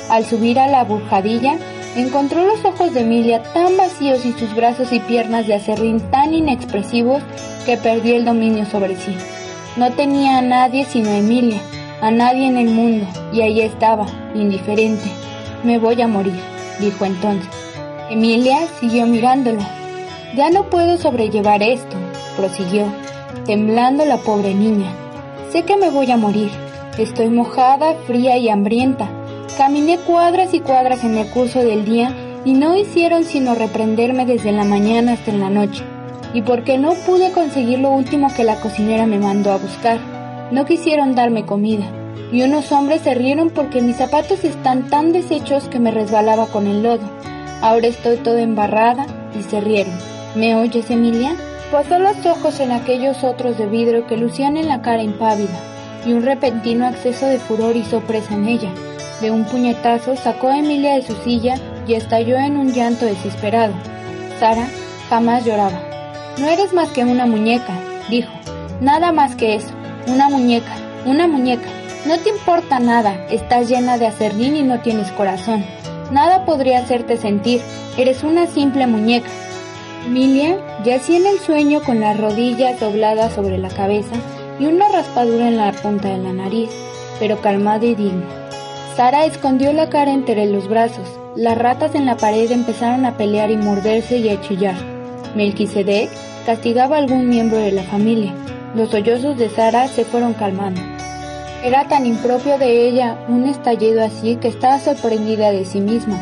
Al 0.09 0.25
subir 0.25 0.59
a 0.59 0.67
la 0.67 0.83
burjadilla, 0.83 1.57
encontró 1.95 2.45
los 2.45 2.63
ojos 2.63 2.93
de 2.93 3.01
Emilia 3.01 3.41
tan 3.53 3.75
vacíos 3.77 4.25
y 4.25 4.33
sus 4.33 4.55
brazos 4.55 4.91
y 4.93 4.99
piernas 4.99 5.47
de 5.47 5.55
acerrín 5.55 5.99
tan 6.11 6.33
inexpresivos 6.33 7.23
que 7.65 7.77
perdió 7.77 8.15
el 8.15 8.25
dominio 8.25 8.65
sobre 8.65 8.95
sí. 8.95 9.15
No 9.75 9.91
tenía 9.91 10.37
a 10.37 10.41
nadie 10.41 10.85
sino 10.85 11.09
a 11.09 11.17
Emilia, 11.17 11.59
a 12.01 12.11
nadie 12.11 12.47
en 12.47 12.57
el 12.57 12.69
mundo, 12.69 13.05
y 13.33 13.41
ahí 13.41 13.61
estaba, 13.61 14.05
indiferente. 14.35 15.09
Me 15.63 15.79
voy 15.79 16.01
a 16.01 16.07
morir, 16.07 16.39
dijo 16.79 17.05
entonces. 17.05 17.49
Emilia 18.09 18.59
siguió 18.79 19.05
mirándolo. 19.07 19.61
Ya 20.35 20.49
no 20.49 20.69
puedo 20.69 20.97
sobrellevar 20.97 21.63
esto, 21.63 21.95
prosiguió, 22.37 22.85
temblando 23.45 24.05
la 24.05 24.17
pobre 24.17 24.53
niña. 24.53 24.91
Sé 25.51 25.63
que 25.63 25.77
me 25.77 25.89
voy 25.89 26.11
a 26.11 26.17
morir. 26.17 26.51
Estoy 26.97 27.29
mojada, 27.29 27.93
fría 28.07 28.37
y 28.37 28.49
hambrienta. 28.49 29.07
Caminé 29.55 29.99
cuadras 29.99 30.55
y 30.55 30.61
cuadras 30.61 31.03
en 31.03 31.15
el 31.15 31.27
curso 31.27 31.59
del 31.59 31.85
día 31.85 32.11
y 32.43 32.53
no 32.53 32.75
hicieron 32.75 33.23
sino 33.23 33.53
reprenderme 33.53 34.25
desde 34.25 34.51
la 34.51 34.63
mañana 34.63 35.13
hasta 35.13 35.31
la 35.31 35.51
noche. 35.51 35.83
Y 36.33 36.41
porque 36.41 36.79
no 36.79 36.93
pude 37.05 37.31
conseguir 37.33 37.79
lo 37.79 37.91
último 37.91 38.33
que 38.35 38.43
la 38.43 38.59
cocinera 38.59 39.05
me 39.05 39.19
mandó 39.19 39.51
a 39.51 39.57
buscar, 39.57 39.99
no 40.51 40.65
quisieron 40.65 41.13
darme 41.13 41.45
comida. 41.45 41.85
Y 42.31 42.41
unos 42.41 42.71
hombres 42.71 43.01
se 43.01 43.13
rieron 43.13 43.51
porque 43.51 43.79
mis 43.79 43.97
zapatos 43.97 44.43
están 44.43 44.89
tan 44.89 45.13
deshechos 45.13 45.67
que 45.69 45.79
me 45.79 45.91
resbalaba 45.91 46.47
con 46.47 46.65
el 46.65 46.81
lodo. 46.81 47.07
Ahora 47.61 47.87
estoy 47.87 48.17
toda 48.17 48.41
embarrada 48.41 49.05
y 49.37 49.43
se 49.43 49.61
rieron. 49.61 49.93
¿Me 50.35 50.55
oyes, 50.55 50.89
Emilia? 50.89 51.35
Posó 51.69 51.99
los 51.99 52.25
ojos 52.25 52.59
en 52.59 52.71
aquellos 52.71 53.23
otros 53.23 53.57
de 53.59 53.67
vidrio 53.67 54.07
que 54.07 54.17
lucían 54.17 54.57
en 54.57 54.67
la 54.67 54.81
cara 54.81 55.03
impávida, 55.03 55.59
y 56.05 56.13
un 56.13 56.23
repentino 56.23 56.85
acceso 56.85 57.25
de 57.25 57.39
furor 57.39 57.75
hizo 57.75 58.01
presa 58.01 58.33
en 58.33 58.47
ella. 58.47 58.71
De 59.21 59.31
un 59.31 59.45
puñetazo 59.45 60.15
sacó 60.15 60.49
a 60.49 60.59
Emilia 60.59 60.95
de 60.95 61.01
su 61.01 61.15
silla 61.23 61.55
y 61.87 61.93
estalló 61.93 62.37
en 62.37 62.57
un 62.57 62.71
llanto 62.71 63.05
desesperado. 63.05 63.73
Sara 64.39 64.67
jamás 65.09 65.45
lloraba. 65.45 65.81
No 66.37 66.47
eres 66.47 66.73
más 66.73 66.89
que 66.89 67.03
una 67.03 67.25
muñeca, 67.25 67.73
dijo. 68.09 68.31
Nada 68.79 69.11
más 69.11 69.35
que 69.35 69.55
eso. 69.55 69.69
Una 70.07 70.29
muñeca, 70.29 70.75
una 71.05 71.27
muñeca. 71.27 71.67
No 72.05 72.17
te 72.19 72.29
importa 72.29 72.79
nada, 72.79 73.25
estás 73.29 73.67
llena 73.67 73.97
de 73.97 74.07
acerrín 74.07 74.55
y 74.55 74.63
no 74.63 74.79
tienes 74.81 75.11
corazón. 75.11 75.65
Nada 76.11 76.45
podría 76.45 76.79
hacerte 76.79 77.17
sentir, 77.17 77.61
eres 77.97 78.23
una 78.23 78.47
simple 78.47 78.87
muñeca. 78.87 79.29
Emilia 80.05 80.57
yacía 80.85 81.17
en 81.17 81.25
el 81.25 81.39
sueño 81.39 81.81
con 81.81 81.99
las 81.99 82.17
rodillas 82.17 82.79
dobladas 82.79 83.33
sobre 83.33 83.57
la 83.57 83.69
cabeza 83.69 84.15
y 84.59 84.65
una 84.65 84.89
raspadura 84.89 85.47
en 85.47 85.57
la 85.57 85.71
punta 85.71 86.09
de 86.09 86.17
la 86.17 86.33
nariz, 86.33 86.69
pero 87.19 87.41
calmada 87.41 87.85
y 87.85 87.95
digna. 87.95 88.25
Sara 88.95 89.25
escondió 89.25 89.73
la 89.73 89.89
cara 89.89 90.11
entre 90.11 90.45
los 90.47 90.67
brazos. 90.67 91.07
Las 91.35 91.57
ratas 91.57 91.93
en 91.93 92.07
la 92.07 92.17
pared 92.17 92.49
empezaron 92.51 93.05
a 93.05 93.15
pelear 93.15 93.51
y 93.51 93.57
morderse 93.57 94.17
y 94.17 94.29
a 94.29 94.41
chillar. 94.41 94.75
Melquisedec 95.35 96.09
castigaba 96.47 96.95
a 96.95 96.99
algún 96.99 97.29
miembro 97.29 97.57
de 97.57 97.71
la 97.71 97.83
familia. 97.83 98.33
Los 98.75 98.89
sollozos 98.89 99.37
de 99.37 99.49
Sara 99.49 99.87
se 99.87 100.03
fueron 100.03 100.33
calmando. 100.33 100.81
Era 101.63 101.87
tan 101.87 102.05
impropio 102.05 102.57
de 102.57 102.87
ella 102.87 103.17
un 103.27 103.45
estallido 103.45 104.03
así 104.03 104.37
que 104.37 104.47
estaba 104.47 104.79
sorprendida 104.79 105.51
de 105.51 105.65
sí 105.65 105.79
misma. 105.79 106.19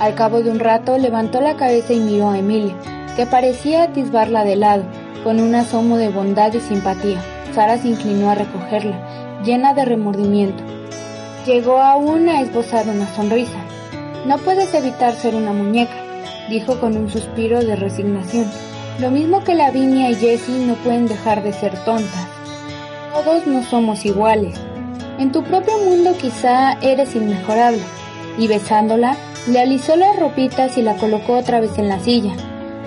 Al 0.00 0.14
cabo 0.14 0.42
de 0.42 0.50
un 0.50 0.58
rato 0.58 0.98
levantó 0.98 1.40
la 1.40 1.56
cabeza 1.56 1.92
y 1.92 2.00
miró 2.00 2.30
a 2.30 2.38
Emilia, 2.38 2.74
que 3.14 3.26
parecía 3.26 3.84
atisbarla 3.84 4.44
de 4.44 4.56
lado, 4.56 4.84
con 5.24 5.40
un 5.40 5.54
asomo 5.54 5.96
de 5.96 6.08
bondad 6.08 6.52
y 6.52 6.60
simpatía. 6.60 7.22
Sara 7.56 7.78
se 7.78 7.88
inclinó 7.88 8.28
a 8.28 8.34
recogerla, 8.34 9.40
llena 9.42 9.72
de 9.72 9.86
remordimiento. 9.86 10.62
Llegó 11.46 11.78
aún 11.80 12.28
a 12.28 12.42
esbozar 12.42 12.86
una 12.86 13.06
sonrisa. 13.06 13.56
No 14.26 14.36
puedes 14.36 14.74
evitar 14.74 15.14
ser 15.14 15.34
una 15.34 15.54
muñeca, 15.54 15.96
dijo 16.50 16.78
con 16.78 16.98
un 16.98 17.08
suspiro 17.08 17.64
de 17.64 17.74
resignación. 17.74 18.44
Lo 19.00 19.10
mismo 19.10 19.42
que 19.42 19.54
Lavinia 19.54 20.10
y 20.10 20.16
Jessie 20.16 20.66
no 20.66 20.74
pueden 20.74 21.08
dejar 21.08 21.42
de 21.42 21.54
ser 21.54 21.82
tontas. 21.86 22.28
Todos 23.14 23.46
no 23.46 23.62
somos 23.62 24.04
iguales. 24.04 24.60
En 25.18 25.32
tu 25.32 25.42
propio 25.42 25.78
mundo 25.78 26.14
quizá 26.20 26.74
eres 26.82 27.16
inmejorable. 27.16 27.80
Y 28.36 28.48
besándola, 28.48 29.16
le 29.48 29.60
alisó 29.60 29.96
las 29.96 30.14
ropitas 30.20 30.76
y 30.76 30.82
la 30.82 30.96
colocó 30.96 31.38
otra 31.38 31.60
vez 31.60 31.78
en 31.78 31.88
la 31.88 32.00
silla. 32.00 32.34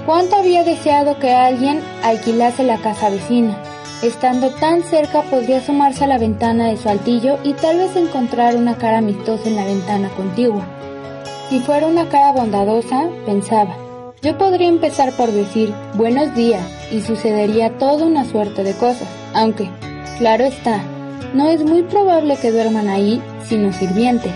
Cuánto 0.06 0.36
había 0.36 0.64
deseado 0.64 1.18
que 1.18 1.34
alguien 1.34 1.82
alquilase 2.04 2.64
la 2.64 2.78
casa 2.78 3.10
vecina. 3.10 3.58
Estando 4.02 4.50
tan 4.52 4.82
cerca 4.84 5.24
podría 5.24 5.58
asomarse 5.58 6.06
a 6.06 6.08
la 6.08 6.18
ventana 6.18 6.68
de 6.68 6.78
su 6.78 6.88
altillo 6.88 7.38
y 7.44 7.52
tal 7.52 7.80
vez 7.80 7.98
encontrar 7.98 8.56
una 8.56 8.78
cara 8.78 9.00
amistosa 9.00 9.50
en 9.50 9.58
la 9.58 9.66
ventana 9.66 10.08
contigua. 10.16 10.66
Si 11.50 11.60
fuera 11.60 11.86
una 11.86 12.08
cara 12.08 12.32
bondadosa, 12.32 13.10
pensaba, 13.26 13.76
yo 14.22 14.38
podría 14.38 14.70
empezar 14.70 15.12
por 15.18 15.30
decir 15.32 15.74
buenos 15.96 16.34
días 16.34 16.66
y 16.94 17.02
sucedería 17.02 17.78
toda 17.78 18.06
una 18.06 18.24
suerte 18.24 18.64
de 18.64 18.74
cosas, 18.74 19.10
aunque, 19.34 19.70
claro 20.18 20.46
está, 20.46 20.82
no 21.34 21.50
es 21.50 21.62
muy 21.66 21.84
probable 21.84 22.38
que 22.38 22.54
duerman 22.54 22.88
ahí 22.88 23.22
sino 23.44 23.74
sirvientes. 23.74 24.32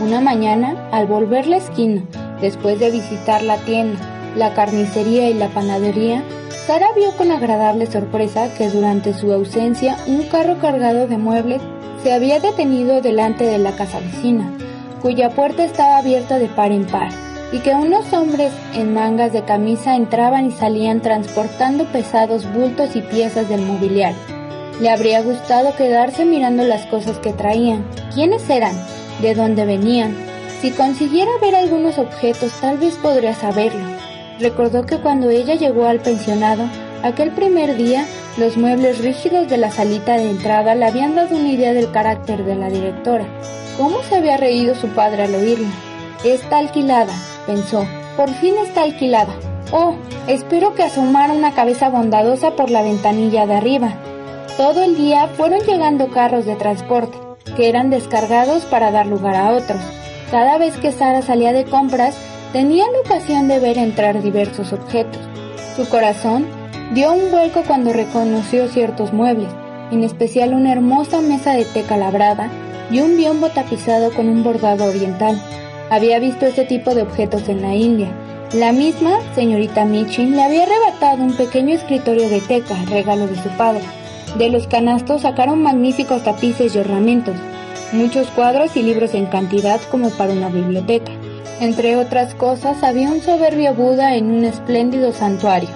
Una 0.00 0.20
mañana, 0.20 0.88
al 0.92 1.06
volver 1.06 1.48
la 1.48 1.56
esquina, 1.56 2.04
después 2.40 2.78
de 2.78 2.92
visitar 2.92 3.42
la 3.42 3.56
tienda, 3.56 3.98
la 4.36 4.54
carnicería 4.54 5.30
y 5.30 5.34
la 5.34 5.48
panadería, 5.48 6.22
Sara 6.66 6.86
vio 6.96 7.14
con 7.18 7.30
agradable 7.30 7.84
sorpresa 7.86 8.48
que 8.56 8.70
durante 8.70 9.12
su 9.12 9.30
ausencia 9.30 9.98
un 10.06 10.22
carro 10.22 10.58
cargado 10.58 11.06
de 11.06 11.18
muebles 11.18 11.60
se 12.02 12.10
había 12.10 12.40
detenido 12.40 13.02
delante 13.02 13.44
de 13.44 13.58
la 13.58 13.72
casa 13.72 14.00
vecina, 14.00 14.50
cuya 15.02 15.28
puerta 15.28 15.62
estaba 15.62 15.98
abierta 15.98 16.38
de 16.38 16.48
par 16.48 16.72
en 16.72 16.86
par, 16.86 17.10
y 17.52 17.58
que 17.58 17.74
unos 17.74 18.10
hombres 18.14 18.50
en 18.74 18.94
mangas 18.94 19.34
de 19.34 19.44
camisa 19.44 19.94
entraban 19.94 20.46
y 20.46 20.52
salían 20.52 21.02
transportando 21.02 21.84
pesados 21.84 22.50
bultos 22.54 22.96
y 22.96 23.02
piezas 23.02 23.46
del 23.50 23.60
mobiliario. 23.60 24.16
Le 24.80 24.88
habría 24.88 25.20
gustado 25.20 25.76
quedarse 25.76 26.24
mirando 26.24 26.64
las 26.64 26.86
cosas 26.86 27.18
que 27.18 27.34
traían. 27.34 27.84
¿Quiénes 28.14 28.48
eran? 28.48 28.74
¿De 29.20 29.34
dónde 29.34 29.66
venían? 29.66 30.16
Si 30.62 30.70
consiguiera 30.70 31.30
ver 31.42 31.56
algunos 31.56 31.98
objetos, 31.98 32.52
tal 32.62 32.78
vez 32.78 32.94
podría 32.94 33.34
saberlo. 33.34 33.93
Recordó 34.40 34.84
que 34.84 34.98
cuando 34.98 35.30
ella 35.30 35.54
llegó 35.54 35.86
al 35.86 36.00
pensionado, 36.00 36.64
aquel 37.02 37.30
primer 37.30 37.76
día, 37.76 38.04
los 38.36 38.56
muebles 38.56 38.98
rígidos 38.98 39.48
de 39.48 39.58
la 39.58 39.70
salita 39.70 40.16
de 40.16 40.30
entrada 40.30 40.74
le 40.74 40.86
habían 40.86 41.14
dado 41.14 41.36
una 41.36 41.50
idea 41.50 41.72
del 41.72 41.90
carácter 41.92 42.44
de 42.44 42.56
la 42.56 42.68
directora. 42.68 43.26
¿Cómo 43.76 44.02
se 44.02 44.16
había 44.16 44.36
reído 44.36 44.74
su 44.74 44.88
padre 44.88 45.24
al 45.24 45.34
oírla? 45.34 45.68
Está 46.24 46.58
alquilada, 46.58 47.12
pensó. 47.46 47.86
Por 48.16 48.30
fin 48.30 48.54
está 48.58 48.82
alquilada. 48.82 49.34
Oh, 49.72 49.94
espero 50.26 50.74
que 50.74 50.82
asomara 50.82 51.32
una 51.32 51.52
cabeza 51.52 51.88
bondadosa 51.88 52.52
por 52.56 52.70
la 52.70 52.82
ventanilla 52.82 53.46
de 53.46 53.54
arriba. 53.54 53.94
Todo 54.56 54.84
el 54.84 54.96
día 54.96 55.28
fueron 55.36 55.60
llegando 55.60 56.10
carros 56.10 56.44
de 56.46 56.54
transporte, 56.54 57.18
que 57.56 57.68
eran 57.68 57.90
descargados 57.90 58.64
para 58.64 58.90
dar 58.90 59.06
lugar 59.06 59.34
a 59.34 59.52
otros. 59.52 59.80
Cada 60.30 60.58
vez 60.58 60.76
que 60.76 60.92
Sara 60.92 61.22
salía 61.22 61.52
de 61.52 61.64
compras, 61.64 62.16
tenía 62.54 62.84
la 62.92 63.00
ocasión 63.00 63.48
de 63.48 63.58
ver 63.58 63.78
entrar 63.78 64.22
diversos 64.22 64.72
objetos. 64.72 65.20
Su 65.74 65.88
corazón 65.88 66.46
dio 66.94 67.12
un 67.12 67.32
vuelco 67.32 67.64
cuando 67.66 67.92
reconoció 67.92 68.68
ciertos 68.68 69.12
muebles, 69.12 69.48
en 69.90 70.04
especial 70.04 70.54
una 70.54 70.70
hermosa 70.70 71.20
mesa 71.20 71.54
de 71.54 71.64
teca 71.64 71.96
labrada 71.96 72.48
y 72.92 73.00
un 73.00 73.16
biombo 73.16 73.48
tapizado 73.48 74.12
con 74.12 74.28
un 74.28 74.44
bordado 74.44 74.84
oriental. 74.84 75.36
Había 75.90 76.20
visto 76.20 76.46
ese 76.46 76.64
tipo 76.64 76.94
de 76.94 77.02
objetos 77.02 77.48
en 77.48 77.60
la 77.60 77.74
India. 77.74 78.12
La 78.52 78.70
misma 78.70 79.18
señorita 79.34 79.84
Michin 79.84 80.36
le 80.36 80.44
había 80.44 80.62
arrebatado 80.62 81.24
un 81.24 81.36
pequeño 81.36 81.74
escritorio 81.74 82.28
de 82.28 82.40
teca, 82.40 82.76
regalo 82.88 83.26
de 83.26 83.42
su 83.42 83.48
padre. 83.58 83.82
De 84.38 84.48
los 84.48 84.68
canastos 84.68 85.22
sacaron 85.22 85.60
magníficos 85.60 86.22
tapices 86.22 86.76
y 86.76 86.78
ornamentos, 86.78 87.34
muchos 87.90 88.28
cuadros 88.28 88.76
y 88.76 88.84
libros 88.84 89.12
en 89.14 89.26
cantidad 89.26 89.80
como 89.90 90.10
para 90.10 90.32
una 90.32 90.50
biblioteca. 90.50 91.10
Entre 91.60 91.96
otras 91.96 92.34
cosas, 92.34 92.82
había 92.82 93.10
un 93.10 93.20
soberbio 93.20 93.74
Buda 93.74 94.16
en 94.16 94.30
un 94.30 94.44
espléndido 94.44 95.12
santuario. 95.12 95.70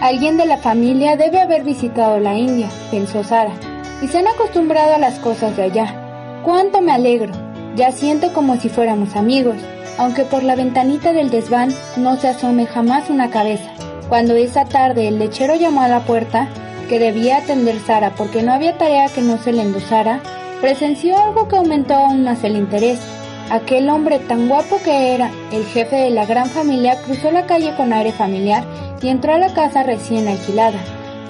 Alguien 0.00 0.36
de 0.36 0.46
la 0.46 0.58
familia 0.58 1.16
debe 1.16 1.40
haber 1.40 1.64
visitado 1.64 2.20
la 2.20 2.34
India, 2.34 2.68
pensó 2.90 3.24
Sara, 3.24 3.52
y 4.00 4.06
se 4.06 4.18
han 4.18 4.28
acostumbrado 4.28 4.94
a 4.94 4.98
las 4.98 5.18
cosas 5.18 5.56
de 5.56 5.64
allá. 5.64 6.40
¡Cuánto 6.44 6.80
me 6.80 6.92
alegro! 6.92 7.32
Ya 7.74 7.90
siento 7.90 8.32
como 8.32 8.56
si 8.56 8.68
fuéramos 8.68 9.16
amigos, 9.16 9.56
aunque 9.98 10.24
por 10.24 10.44
la 10.44 10.54
ventanita 10.54 11.12
del 11.12 11.30
desván 11.30 11.74
no 11.96 12.16
se 12.16 12.28
asome 12.28 12.66
jamás 12.66 13.10
una 13.10 13.30
cabeza. 13.30 13.70
Cuando 14.08 14.36
esa 14.36 14.64
tarde 14.64 15.08
el 15.08 15.18
lechero 15.18 15.56
llamó 15.56 15.82
a 15.82 15.88
la 15.88 16.00
puerta, 16.00 16.48
que 16.88 16.98
debía 16.98 17.38
atender 17.38 17.78
Sara 17.80 18.14
porque 18.16 18.42
no 18.42 18.52
había 18.52 18.78
tarea 18.78 19.08
que 19.08 19.20
no 19.20 19.36
se 19.36 19.52
le 19.52 19.62
endosara, 19.62 20.20
presenció 20.60 21.18
algo 21.18 21.48
que 21.48 21.56
aumentó 21.56 21.94
aún 21.94 22.24
más 22.24 22.42
el 22.44 22.56
interés. 22.56 23.00
Aquel 23.50 23.88
hombre 23.88 24.18
tan 24.18 24.46
guapo 24.46 24.78
que 24.84 25.14
era, 25.14 25.30
el 25.52 25.64
jefe 25.64 25.96
de 25.96 26.10
la 26.10 26.26
gran 26.26 26.50
familia, 26.50 27.00
cruzó 27.00 27.30
la 27.30 27.46
calle 27.46 27.74
con 27.76 27.94
aire 27.94 28.12
familiar 28.12 28.62
y 29.00 29.08
entró 29.08 29.32
a 29.32 29.38
la 29.38 29.54
casa 29.54 29.82
recién 29.82 30.28
alquilada. 30.28 30.78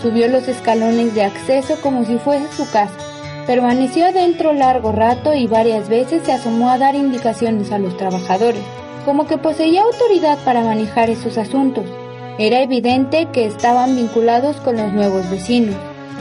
Subió 0.02 0.26
los 0.26 0.48
escalones 0.48 1.14
de 1.14 1.22
acceso 1.22 1.76
como 1.80 2.04
si 2.04 2.18
fuese 2.18 2.52
su 2.52 2.68
casa. 2.72 2.96
Permaneció 3.46 4.06
adentro 4.06 4.52
largo 4.52 4.90
rato 4.90 5.32
y 5.32 5.46
varias 5.46 5.88
veces 5.88 6.22
se 6.25 6.32
asomó 6.32 6.70
a 6.70 6.78
dar 6.78 6.96
indicaciones 6.96 7.70
a 7.70 7.78
los 7.78 7.96
trabajadores, 7.96 8.62
como 9.04 9.28
que 9.28 9.38
poseía 9.38 9.82
autoridad 9.82 10.38
para 10.44 10.64
manejar 10.64 11.10
esos 11.10 11.38
asuntos. 11.38 11.84
Era 12.37 12.62
evidente 12.62 13.28
que 13.32 13.46
estaban 13.46 13.94
vinculados 13.94 14.56
con 14.56 14.76
los 14.76 14.92
nuevos 14.92 15.30
vecinos. 15.30 15.76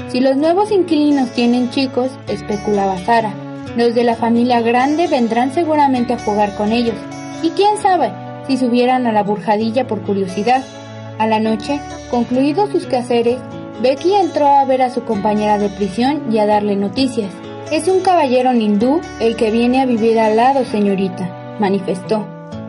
Si 0.10 0.20
los 0.20 0.38
nuevos 0.38 0.72
inquilinos 0.72 1.32
tienen 1.32 1.72
chicos, 1.72 2.12
especulaba 2.28 2.98
Sara, 3.00 3.34
los 3.78 3.94
de 3.94 4.04
la 4.04 4.16
familia 4.16 4.62
grande 4.62 5.08
vendrán 5.08 5.54
seguramente 5.54 6.14
a 6.14 6.20
jugar 6.20 6.56
con 6.56 6.72
ellos. 6.72 6.96
Y 7.44 7.52
quién 7.52 7.78
sabe 7.78 8.12
si 8.48 8.58
subieran 8.58 9.06
a 9.06 9.12
la 9.12 9.24
burjadilla 9.24 9.86
por 9.86 10.02
curiosidad. 10.02 10.64
A 11.20 11.28
la 11.28 11.40
noche, 11.40 11.80
concluidos 12.10 12.72
sus 12.72 12.88
quehaceres, 12.88 13.38
Becky 13.82 14.14
entró 14.16 14.48
a 14.48 14.66
ver 14.66 14.82
a 14.82 14.90
su 14.90 15.04
compañera 15.04 15.60
de 15.60 15.70
prisión 15.70 16.24
y 16.34 16.40
a 16.40 16.48
darle 16.48 16.76
noticias. 16.76 17.32
Es 17.72 17.88
un 17.88 18.00
caballero 18.00 18.54
hindú 18.54 19.00
el 19.20 19.36
que 19.36 19.52
viene 19.52 19.82
a 19.82 19.86
vivir 19.86 20.20
al 20.20 20.38
lado, 20.38 20.66
señorita, 20.66 21.58
manifestó. 21.60 22.26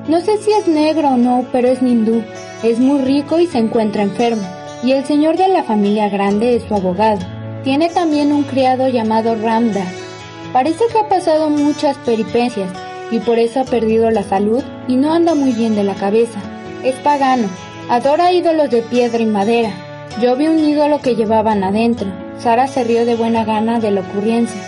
No 0.08 0.20
sé 0.20 0.36
si 0.38 0.52
es 0.52 0.68
negro 0.68 1.08
o 1.08 1.16
no, 1.16 1.46
pero 1.52 1.68
es 1.68 1.80
hindú. 1.80 2.22
Es 2.62 2.78
muy 2.80 3.00
rico 3.00 3.38
y 3.38 3.46
se 3.46 3.58
encuentra 3.58 4.02
enfermo. 4.02 4.42
Y 4.82 4.92
el 4.92 5.06
señor 5.06 5.36
de 5.36 5.48
la 5.48 5.62
familia 5.62 6.08
grande 6.08 6.56
es 6.56 6.64
su 6.64 6.74
abogado. 6.74 7.20
Tiene 7.64 7.88
también 7.88 8.32
un 8.32 8.42
criado 8.42 8.88
llamado 8.88 9.34
Ramda, 9.34 9.84
Parece 10.52 10.84
que 10.90 10.98
ha 10.98 11.08
pasado 11.08 11.50
muchas 11.50 11.96
peripecias 11.98 12.70
y 13.10 13.18
por 13.18 13.38
eso 13.38 13.60
ha 13.60 13.64
perdido 13.64 14.10
la 14.10 14.22
salud 14.22 14.62
y 14.86 14.96
no 14.96 15.12
anda 15.12 15.34
muy 15.34 15.52
bien 15.52 15.74
de 15.74 15.84
la 15.84 15.94
cabeza. 15.94 16.40
Es 16.82 16.94
pagano, 16.96 17.48
adora 17.90 18.32
ídolos 18.32 18.70
de 18.70 18.80
piedra 18.80 19.18
y 19.18 19.26
madera. 19.26 19.70
Yo 20.22 20.36
vi 20.36 20.48
un 20.48 20.58
ídolo 20.58 21.00
que 21.00 21.16
llevaban 21.16 21.62
adentro. 21.64 22.08
Sara 22.38 22.66
se 22.66 22.82
rió 22.84 23.04
de 23.04 23.14
buena 23.14 23.44
gana 23.44 23.78
de 23.78 23.90
la 23.90 24.00
ocurrencia. 24.00 24.60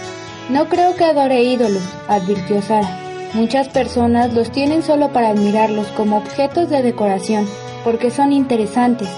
No 0.51 0.69
creo 0.69 0.95
que 0.97 1.05
adore 1.05 1.43
ídolos, 1.43 1.83
advirtió 2.09 2.61
Sara. 2.61 2.99
Muchas 3.33 3.69
personas 3.69 4.35
los 4.35 4.51
tienen 4.51 4.83
solo 4.83 5.13
para 5.13 5.31
admirarlos 5.31 5.87
como 5.89 6.19
objetos 6.19 6.69
de 6.69 6.83
decoración, 6.83 7.49
porque 7.85 8.11
son 8.11 8.33
interesantes. 8.33 9.09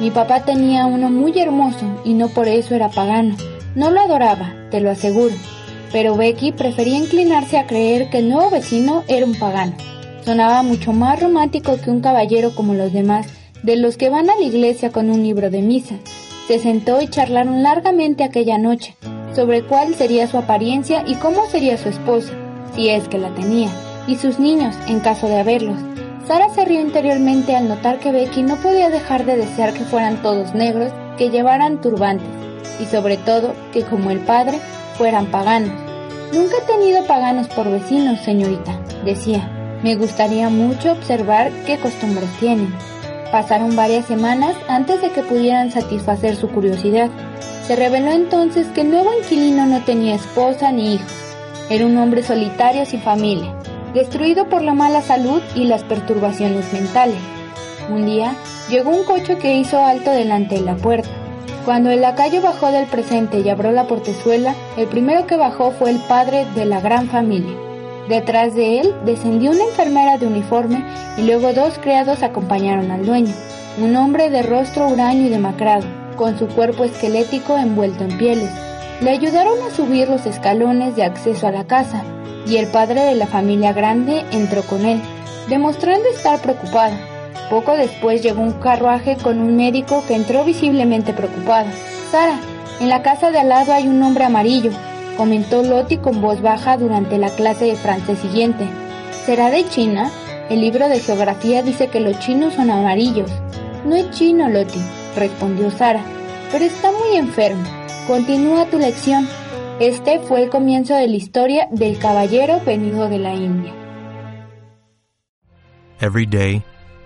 Mi 0.00 0.10
papá 0.10 0.44
tenía 0.44 0.86
uno 0.86 1.08
muy 1.08 1.38
hermoso 1.38 2.02
y 2.04 2.12
no 2.12 2.28
por 2.28 2.46
eso 2.46 2.74
era 2.74 2.90
pagano. 2.90 3.36
No 3.74 3.90
lo 3.90 4.00
adoraba, 4.00 4.52
te 4.70 4.80
lo 4.80 4.90
aseguro 4.90 5.34
pero 5.92 6.16
Becky 6.16 6.52
prefería 6.52 6.98
inclinarse 6.98 7.58
a 7.58 7.66
creer 7.66 8.10
que 8.10 8.18
el 8.18 8.28
nuevo 8.28 8.50
vecino 8.50 9.04
era 9.08 9.26
un 9.26 9.34
pagano. 9.34 9.74
Sonaba 10.24 10.62
mucho 10.62 10.92
más 10.92 11.20
romántico 11.20 11.76
que 11.82 11.90
un 11.90 12.00
caballero 12.00 12.54
como 12.54 12.74
los 12.74 12.92
demás, 12.92 13.26
de 13.62 13.76
los 13.76 13.96
que 13.96 14.08
van 14.08 14.30
a 14.30 14.36
la 14.36 14.42
iglesia 14.42 14.90
con 14.90 15.10
un 15.10 15.22
libro 15.22 15.50
de 15.50 15.62
misa. 15.62 15.96
Se 16.48 16.58
sentó 16.58 17.00
y 17.00 17.08
charlaron 17.08 17.62
largamente 17.62 18.24
aquella 18.24 18.58
noche, 18.58 18.96
sobre 19.34 19.62
cuál 19.62 19.94
sería 19.94 20.26
su 20.26 20.38
apariencia 20.38 21.04
y 21.06 21.14
cómo 21.14 21.46
sería 21.46 21.76
su 21.76 21.88
esposa, 21.88 22.32
si 22.74 22.88
es 22.88 23.08
que 23.08 23.18
la 23.18 23.34
tenía, 23.34 23.68
y 24.06 24.16
sus 24.16 24.38
niños, 24.38 24.74
en 24.88 25.00
caso 25.00 25.28
de 25.28 25.38
haberlos. 25.38 25.78
Sara 26.26 26.48
se 26.54 26.64
rió 26.64 26.80
interiormente 26.80 27.56
al 27.56 27.68
notar 27.68 27.98
que 27.98 28.12
Becky 28.12 28.42
no 28.42 28.56
podía 28.56 28.88
dejar 28.88 29.24
de 29.24 29.36
desear 29.36 29.72
que 29.72 29.84
fueran 29.84 30.22
todos 30.22 30.54
negros, 30.54 30.92
que 31.18 31.30
llevaran 31.30 31.80
turbantes, 31.80 32.28
y 32.80 32.86
sobre 32.86 33.16
todo 33.16 33.54
que 33.72 33.82
como 33.82 34.10
el 34.10 34.20
padre, 34.20 34.58
fueran 35.00 35.30
paganos. 35.30 35.72
Nunca 36.30 36.56
he 36.58 36.66
tenido 36.70 37.06
paganos 37.06 37.48
por 37.48 37.70
vecinos, 37.70 38.20
señorita, 38.20 38.78
decía. 39.02 39.50
Me 39.82 39.96
gustaría 39.96 40.50
mucho 40.50 40.92
observar 40.92 41.50
qué 41.64 41.78
costumbres 41.78 42.28
tienen. 42.38 42.70
Pasaron 43.32 43.74
varias 43.76 44.04
semanas 44.04 44.54
antes 44.68 45.00
de 45.00 45.08
que 45.08 45.22
pudieran 45.22 45.72
satisfacer 45.72 46.36
su 46.36 46.50
curiosidad. 46.50 47.08
Se 47.66 47.76
reveló 47.76 48.10
entonces 48.10 48.66
que 48.74 48.82
el 48.82 48.90
nuevo 48.90 49.10
inquilino 49.18 49.64
no 49.64 49.82
tenía 49.84 50.16
esposa 50.16 50.70
ni 50.70 50.96
hijos. 50.96 51.14
Era 51.70 51.86
un 51.86 51.96
hombre 51.96 52.22
solitario 52.22 52.84
sin 52.84 53.00
familia, 53.00 53.54
destruido 53.94 54.50
por 54.50 54.60
la 54.60 54.74
mala 54.74 55.00
salud 55.00 55.40
y 55.54 55.64
las 55.64 55.82
perturbaciones 55.82 56.74
mentales. 56.74 57.16
Un 57.88 58.04
día 58.04 58.34
llegó 58.68 58.90
un 58.90 59.04
coche 59.04 59.38
que 59.38 59.56
hizo 59.56 59.82
alto 59.82 60.10
delante 60.10 60.56
de 60.56 60.60
la 60.60 60.76
puerta. 60.76 61.08
Cuando 61.64 61.90
el 61.90 62.00
lacayo 62.00 62.40
bajó 62.40 62.72
del 62.72 62.86
presente 62.86 63.40
y 63.40 63.48
abrió 63.48 63.70
la 63.70 63.86
portezuela, 63.86 64.54
el 64.78 64.86
primero 64.86 65.26
que 65.26 65.36
bajó 65.36 65.72
fue 65.72 65.90
el 65.90 65.98
padre 66.08 66.46
de 66.54 66.64
la 66.64 66.80
gran 66.80 67.08
familia. 67.08 67.54
Detrás 68.08 68.54
de 68.54 68.80
él 68.80 68.94
descendió 69.04 69.50
una 69.50 69.64
enfermera 69.64 70.16
de 70.16 70.26
uniforme 70.26 70.84
y 71.18 71.22
luego 71.22 71.52
dos 71.52 71.78
criados 71.78 72.22
acompañaron 72.22 72.90
al 72.90 73.04
dueño, 73.04 73.34
un 73.78 73.94
hombre 73.94 74.30
de 74.30 74.42
rostro 74.42 74.88
huraño 74.88 75.26
y 75.26 75.28
demacrado, 75.28 75.86
con 76.16 76.38
su 76.38 76.48
cuerpo 76.48 76.84
esquelético 76.84 77.56
envuelto 77.56 78.04
en 78.04 78.16
pieles. 78.16 78.50
Le 79.02 79.10
ayudaron 79.10 79.62
a 79.62 79.70
subir 79.70 80.08
los 80.08 80.26
escalones 80.26 80.96
de 80.96 81.04
acceso 81.04 81.46
a 81.46 81.52
la 81.52 81.66
casa, 81.66 82.02
y 82.46 82.56
el 82.56 82.68
padre 82.68 83.02
de 83.02 83.14
la 83.14 83.26
familia 83.26 83.72
grande 83.74 84.24
entró 84.32 84.62
con 84.62 84.86
él, 84.86 85.00
demostrando 85.48 86.08
estar 86.08 86.40
preocupado. 86.40 87.09
Poco 87.50 87.76
después 87.76 88.22
llegó 88.22 88.42
un 88.42 88.52
carruaje 88.52 89.16
con 89.16 89.40
un 89.40 89.56
médico 89.56 90.04
que 90.06 90.14
entró 90.14 90.44
visiblemente 90.44 91.12
preocupado. 91.12 91.66
Sara, 92.12 92.38
en 92.78 92.88
la 92.88 93.02
casa 93.02 93.32
de 93.32 93.40
al 93.40 93.48
lado 93.48 93.72
hay 93.72 93.88
un 93.88 94.00
hombre 94.04 94.22
amarillo, 94.22 94.70
comentó 95.16 95.64
Loti 95.64 95.96
con 95.96 96.22
voz 96.22 96.40
baja 96.40 96.76
durante 96.76 97.18
la 97.18 97.28
clase 97.30 97.64
de 97.64 97.74
francés 97.74 98.20
siguiente. 98.20 98.68
¿Será 99.26 99.50
de 99.50 99.68
China? 99.68 100.12
El 100.48 100.60
libro 100.60 100.88
de 100.88 101.00
geografía 101.00 101.64
dice 101.64 101.88
que 101.88 101.98
los 101.98 102.20
chinos 102.20 102.54
son 102.54 102.70
amarillos. 102.70 103.30
No 103.84 103.96
es 103.96 104.08
chino, 104.12 104.48
Loti, 104.48 104.80
respondió 105.16 105.72
Sara, 105.72 106.04
pero 106.52 106.64
está 106.64 106.92
muy 106.92 107.16
enfermo. 107.16 107.64
Continúa 108.06 108.66
tu 108.66 108.78
lección. 108.78 109.28
Este 109.80 110.20
fue 110.20 110.44
el 110.44 110.50
comienzo 110.50 110.94
de 110.94 111.08
la 111.08 111.16
historia 111.16 111.66
del 111.72 111.98
caballero 111.98 112.60
venido 112.64 113.08
de 113.08 113.18
la 113.18 113.34
India. 113.34 113.72
Every 116.00 116.26
day 116.26 116.62